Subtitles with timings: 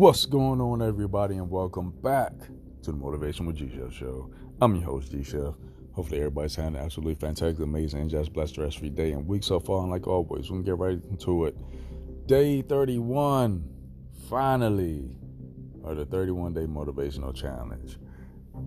[0.00, 2.32] What's going on, everybody, and welcome back
[2.84, 4.30] to the Motivation with G Chef show.
[4.62, 5.52] I'm your host, G Chef.
[5.92, 9.26] Hopefully, everybody's having an absolutely fantastic, amazing, and just blessed rest of your day and
[9.26, 9.82] week so far.
[9.82, 11.54] And like always, we're gonna get right into it.
[12.26, 13.62] Day 31,
[14.30, 15.10] finally,
[15.84, 17.98] of the 31 day motivational challenge.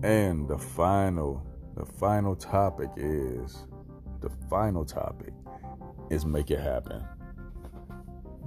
[0.04, 1.44] And the final,
[1.76, 3.66] the final topic is
[4.20, 5.32] the final topic
[6.10, 7.04] is make it happen.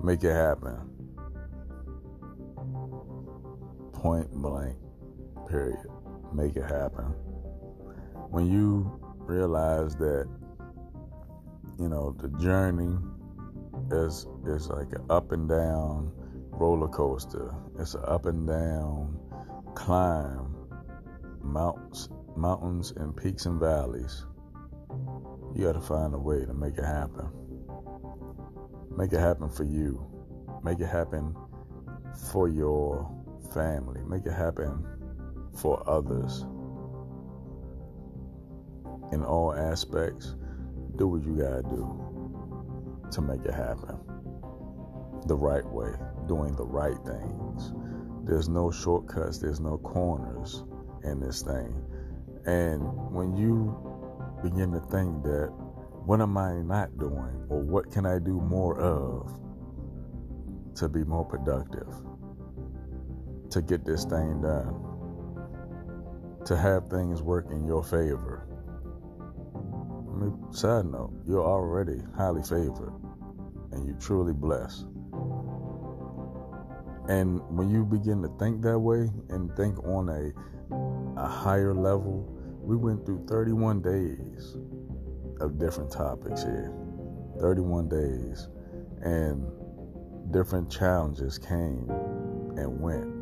[0.01, 0.96] Make it happen.
[3.97, 4.77] Point blank,
[5.49, 5.87] period.
[6.31, 7.05] Make it happen.
[8.29, 10.27] When you realize that,
[11.79, 12.95] you know, the journey
[13.89, 16.11] is is like an up and down
[16.51, 17.55] roller coaster.
[17.79, 19.17] It's an up and down
[19.73, 20.55] climb,
[21.41, 24.27] mountains, mountains and peaks and valleys.
[25.55, 27.29] You got to find a way to make it happen.
[28.95, 30.05] Make it happen for you.
[30.63, 31.35] Make it happen
[32.31, 33.16] for your
[33.53, 34.01] family.
[34.05, 34.85] Make it happen
[35.55, 36.45] for others.
[39.11, 40.35] In all aspects,
[40.97, 42.07] do what you gotta do
[43.11, 43.97] to make it happen.
[45.27, 45.93] The right way,
[46.27, 47.73] doing the right things.
[48.23, 50.63] There's no shortcuts, there's no corners
[51.03, 51.73] in this thing.
[52.45, 53.75] And when you
[54.43, 55.51] begin to think that
[56.05, 59.39] what am I not doing or what can I do more of
[60.75, 61.93] to be more productive,
[63.51, 64.75] to get this thing done,
[66.45, 68.47] to have things work in your favor.
[69.55, 72.93] I mean, side note, you're already highly favored
[73.71, 74.85] and you're truly blessed.
[77.07, 82.27] And when you begin to think that way and think on a, a higher level,
[82.61, 84.57] we went through 31 days
[85.39, 86.73] of different topics here.
[87.39, 88.49] 31 days.
[89.01, 89.45] And
[90.31, 91.89] different challenges came
[92.57, 93.16] and went.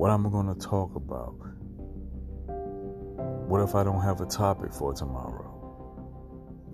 [0.00, 1.34] What I'm going to talk about?
[3.50, 5.52] What if I don't have a topic for tomorrow?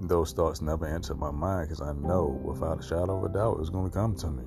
[0.01, 3.59] Those thoughts never enter my mind because I know without a shadow of a doubt
[3.59, 4.45] it's going to come to me.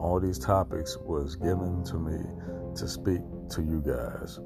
[0.00, 2.18] All these topics was given to me
[2.74, 4.40] to speak to you guys.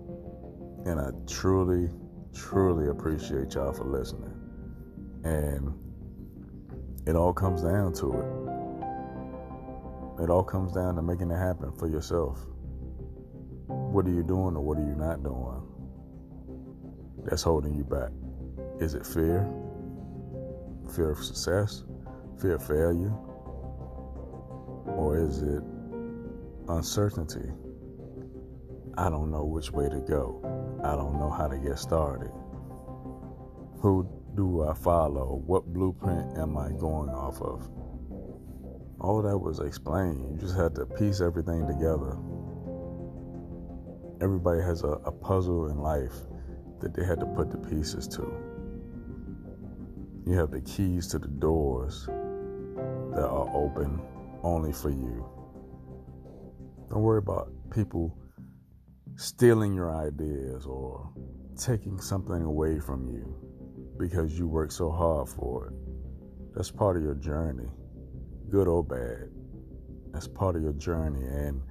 [0.84, 1.88] And I truly,
[2.34, 4.34] truly appreciate y'all for listening.
[5.24, 5.72] And
[7.06, 8.26] it all comes down to it.
[10.24, 12.44] It all comes down to making it happen for yourself.
[13.70, 15.62] What are you doing or what are you not doing?
[17.24, 18.10] That's holding you back.
[18.80, 19.48] Is it fear?
[20.94, 21.84] Fear of success?
[22.40, 23.12] Fear of failure?
[24.86, 25.62] Or is it
[26.68, 27.50] uncertainty?
[28.96, 30.40] I don't know which way to go.
[30.82, 32.30] I don't know how to get started.
[33.80, 35.42] Who do I follow?
[35.46, 37.68] What blueprint am I going off of?
[39.00, 40.30] All that was explained.
[40.30, 42.16] You just had to piece everything together.
[44.22, 46.14] Everybody has a, a puzzle in life
[46.80, 48.32] that they had to put the pieces to.
[50.26, 52.06] You have the keys to the doors
[53.14, 54.00] that are open
[54.42, 55.26] only for you.
[56.90, 58.16] Don't worry about people
[59.16, 61.10] stealing your ideas or
[61.56, 63.36] taking something away from you
[63.98, 66.54] because you work so hard for it.
[66.54, 67.68] That's part of your journey,
[68.50, 69.30] good or bad.
[70.12, 71.62] That's part of your journey, and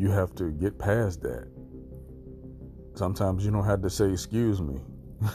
[0.00, 1.46] you have to get past that.
[2.94, 4.80] Sometimes you don't have to say, Excuse me.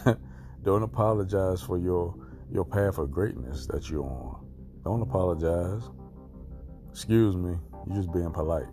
[0.64, 2.16] don't apologize for your,
[2.52, 4.44] your path of greatness that you're on.
[4.84, 5.84] Don't apologize.
[6.90, 7.56] Excuse me.
[7.86, 8.66] You're just being polite.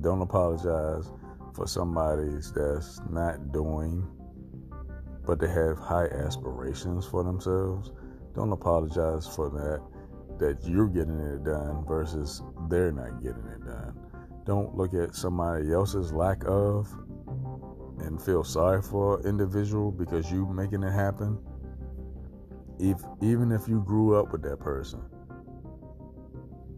[0.00, 1.12] Don't apologize
[1.54, 4.04] for somebody that's not doing,
[5.24, 7.92] but they have high aspirations for themselves.
[8.34, 9.80] Don't apologize for that,
[10.40, 13.95] that you're getting it done versus they're not getting it done.
[14.46, 16.88] Don't look at somebody else's lack of
[17.98, 21.38] and feel sorry for an individual because you making it happen.
[22.78, 25.00] If even if you grew up with that person,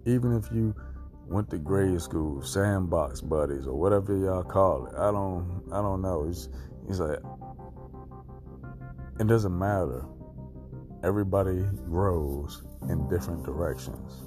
[0.06, 0.74] even if you
[1.28, 4.94] went to grade school, sandbox buddies, or whatever y'all call it.
[4.96, 6.26] I don't, I don't know.
[6.28, 6.48] It's,
[6.88, 7.18] it's like
[9.20, 10.04] it doesn't matter.
[11.04, 14.22] Everybody grows in different directions.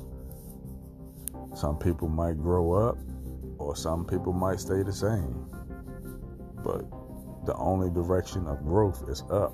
[1.56, 2.98] Some people might grow up,
[3.62, 5.46] or some people might stay the same.
[6.63, 6.86] But
[7.46, 9.54] the only direction of growth is up.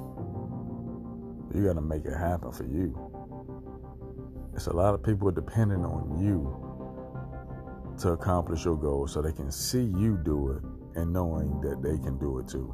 [1.54, 2.96] You got to make it happen for you.
[4.54, 6.68] It's a lot of people depending on you
[8.00, 10.64] to accomplish your goals so they can see you do it
[11.00, 12.74] and knowing that they can do it too.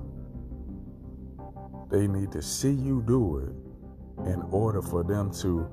[1.91, 5.69] They need to see you do it in order for them to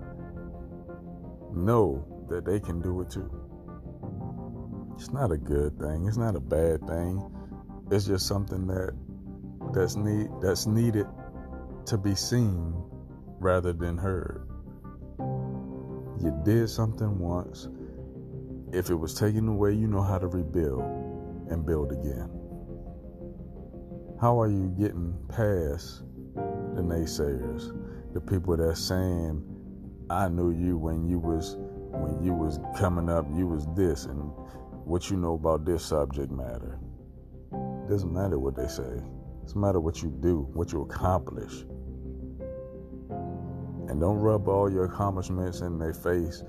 [1.55, 3.40] know that they can do it too.
[5.01, 6.07] It's not a good thing.
[6.07, 7.25] It's not a bad thing.
[7.91, 8.93] It's just something that
[9.73, 11.07] that's need that's needed
[11.87, 12.75] to be seen
[13.39, 14.47] rather than heard.
[15.19, 17.71] You did something once.
[18.75, 20.83] If it was taken away, you know how to rebuild
[21.49, 22.29] and build again.
[24.21, 26.03] How are you getting past
[26.35, 27.73] the naysayers,
[28.13, 29.43] the people that saying,
[30.11, 31.57] "I knew you when you was
[31.91, 34.31] when you was coming up, you was this, and
[34.91, 36.79] what you know about this subject matter."
[37.89, 39.03] Doesn't matter what they say.
[39.43, 41.67] It's matter what you do, what you accomplish.
[43.89, 46.45] And don't rub all your accomplishments in their face.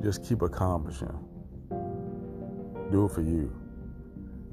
[0.00, 1.12] Just keep accomplishing.
[2.90, 3.50] Do it for you.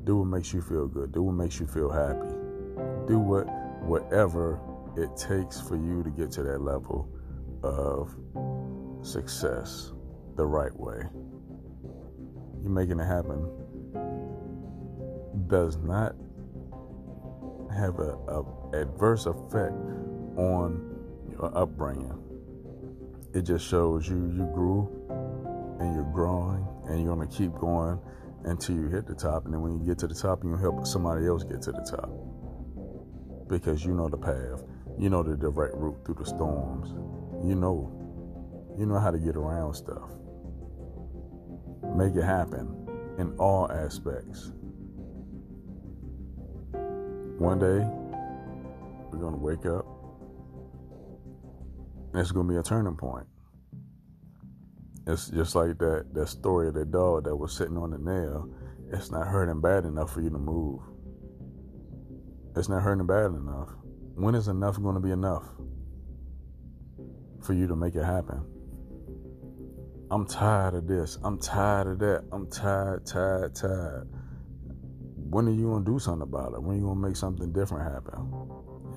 [0.03, 1.11] Do what makes you feel good.
[1.11, 2.33] Do what makes you feel happy.
[3.07, 3.47] Do what
[3.83, 4.59] whatever
[4.95, 7.07] it takes for you to get to that level
[7.61, 8.15] of
[9.03, 9.93] success
[10.35, 11.03] the right way.
[12.63, 13.49] You making it happen
[15.47, 16.15] does not
[17.75, 19.73] have a, a adverse effect
[20.37, 20.95] on
[21.29, 22.17] your upbringing.
[23.33, 24.89] It just shows you you grew
[25.79, 27.99] and you're growing and you're gonna keep going
[28.43, 29.45] until you hit the top.
[29.45, 31.81] And then when you get to the top, you help somebody else get to the
[31.81, 32.09] top
[33.47, 34.63] because you know the path.
[34.97, 36.91] You know the direct route through the storms.
[37.45, 40.09] You know, you know how to get around stuff.
[41.95, 44.51] Make it happen in all aspects.
[47.37, 47.85] One day,
[49.11, 49.85] we're going to wake up,
[52.13, 53.27] and it's going to be a turning point.
[55.07, 58.47] It's just like that, that story of that dog that was sitting on the nail.
[58.91, 60.81] It's not hurting bad enough for you to move.
[62.55, 63.69] It's not hurting bad enough.
[64.15, 65.43] When is enough going to be enough
[67.41, 68.45] for you to make it happen?
[70.11, 71.17] I'm tired of this.
[71.23, 72.25] I'm tired of that.
[72.31, 74.07] I'm tired, tired, tired
[75.31, 76.61] when are you gonna do something about it?
[76.61, 78.29] When are you gonna make something different happen?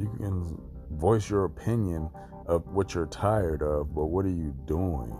[0.01, 0.61] You can
[0.99, 2.11] voice your opinion
[2.47, 5.17] of what you're tired of, but what are you doing?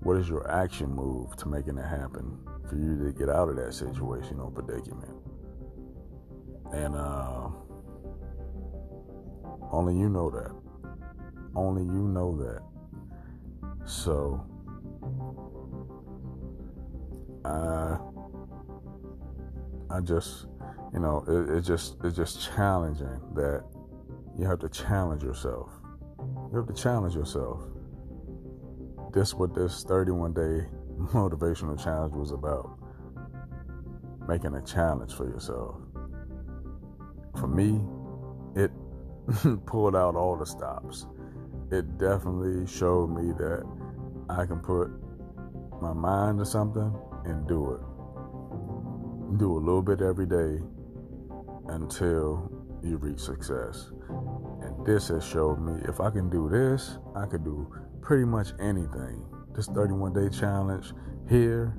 [0.00, 2.36] What is your action move to making it happen
[2.68, 5.14] for you to get out of that situation or predicament?
[6.72, 7.48] And uh,
[9.70, 10.50] only you know that.
[11.54, 12.60] Only you know that.
[13.88, 14.44] So,
[17.46, 17.98] uh,
[19.88, 20.46] I just,
[20.92, 23.64] you know, it, it just it's just challenging that
[24.36, 25.70] you have to challenge yourself.
[26.50, 27.62] You have to challenge yourself.
[29.12, 30.66] This what this 31 day
[31.12, 32.78] motivational challenge was about.
[34.28, 35.76] Making a challenge for yourself.
[37.38, 37.80] For me,
[38.56, 38.72] it
[39.66, 41.06] pulled out all the stops.
[41.70, 43.64] It definitely showed me that
[44.28, 44.90] I can put
[45.80, 46.94] my mind to something
[47.24, 47.80] and do it
[49.38, 50.62] do a little bit every day
[51.68, 52.50] until
[52.82, 53.90] you reach success.
[54.62, 57.70] And this has showed me if I can do this, I could do
[58.00, 59.26] pretty much anything.
[59.54, 60.92] This 31 day challenge
[61.28, 61.76] here,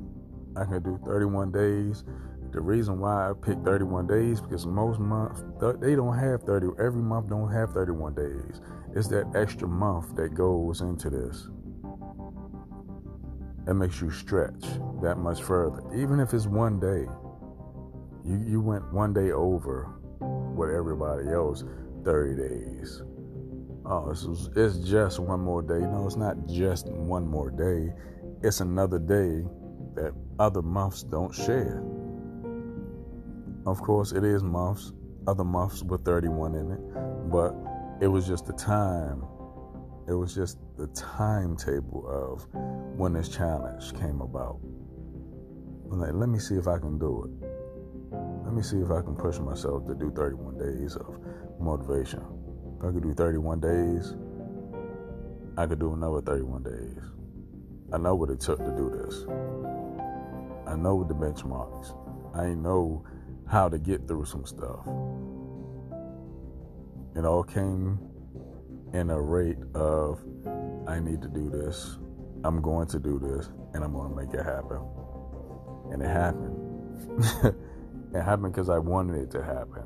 [0.55, 2.03] I can do 31 days.
[2.51, 5.43] The reason why I picked 31 days because most months
[5.79, 6.67] they don't have 30.
[6.79, 8.61] Every month don't have 31 days.
[8.95, 11.50] It's that extra month that goes into this.
[13.67, 14.63] That makes you stretch
[15.01, 17.05] that much further, even if it's one day.
[18.24, 19.93] You you went one day over
[20.55, 21.65] with everybody else,
[22.05, 23.03] 30 days.
[23.86, 25.79] Oh, it's, it's just one more day.
[25.79, 27.93] No, it's not just one more day.
[28.41, 29.45] It's another day
[29.95, 31.83] that other months don't share.
[33.65, 34.93] Of course, it is months,
[35.27, 37.53] other months with 31 in it, but
[38.01, 39.25] it was just the time.
[40.07, 42.47] It was just the timetable of
[42.97, 44.59] when this challenge came about.
[45.89, 47.47] Like, let me see if I can do it.
[48.45, 51.19] Let me see if I can push myself to do 31 days of
[51.59, 52.23] motivation.
[52.79, 54.15] If I could do 31 days,
[55.57, 57.03] I could do another 31 days.
[57.91, 59.25] I know what it took to do this.
[60.67, 61.95] I know the benchmarks.
[62.33, 63.03] I know
[63.45, 64.87] how to get through some stuff.
[67.15, 67.99] It all came
[68.98, 70.20] in a rate of
[70.88, 71.98] I need to do this.
[72.44, 74.82] I'm going to do this and I'm going to make it happen.
[75.92, 77.56] And it happened.
[78.13, 79.84] It happened because I wanted it to happen.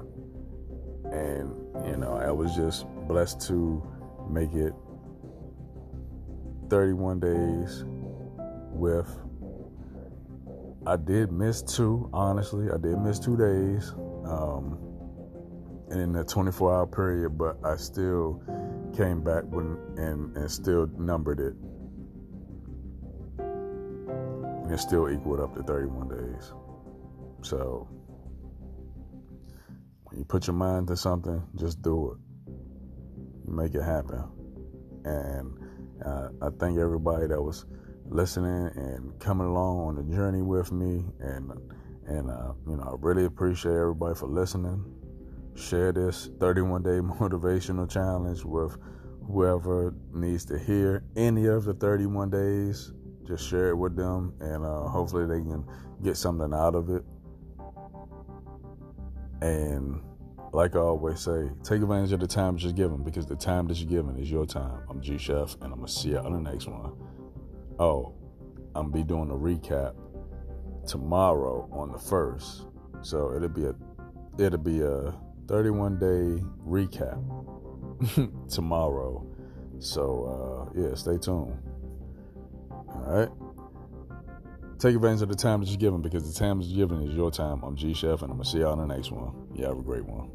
[1.12, 3.84] And, you know, I was just blessed to
[4.30, 4.74] make it
[6.70, 7.84] 31 days
[8.72, 9.10] with.
[10.86, 12.68] I did miss two, honestly.
[12.72, 13.92] I did miss two days
[14.26, 14.78] um,
[15.92, 18.42] in the 24 hour period, but I still
[18.96, 21.54] came back when, and, and still numbered it.
[23.40, 26.54] And it still equaled up to 31 days.
[27.42, 27.88] So
[30.04, 32.18] when you put your mind to something, just do it.
[33.50, 34.24] Make it happen.
[35.04, 35.58] And
[36.06, 37.66] uh, I thank everybody that was
[38.06, 41.06] listening and coming along on the journey with me.
[41.20, 41.52] And
[42.08, 45.01] and uh, you know, I really appreciate everybody for listening.
[45.56, 48.78] Share this 31 day motivational challenge with
[49.28, 52.94] whoever needs to hear any of the 31 days.
[53.28, 55.66] Just share it with them, and uh, hopefully they can
[56.04, 57.04] get something out of it.
[59.42, 60.02] And
[60.54, 63.68] like I always say, take advantage of the time that you're given because the time
[63.68, 64.82] that you're given is your time.
[64.90, 66.94] I'm G Chef, and I'm gonna see you on the next one.
[67.80, 68.14] Oh,
[68.76, 69.96] I'm gonna be doing a recap
[70.86, 72.66] tomorrow on the first,
[73.02, 73.76] so it'll be a
[74.38, 75.14] it'll be a
[75.52, 77.20] 31 day recap
[78.50, 79.28] tomorrow.
[79.80, 81.58] So uh, yeah, stay tuned.
[82.72, 83.30] All right.
[84.80, 87.32] Take advantage of the time that you're given because the time you're given is your
[87.32, 87.62] time.
[87.64, 89.34] I'm G Chef, and I'm gonna see y'all on the next one.
[89.54, 90.30] You have a great one.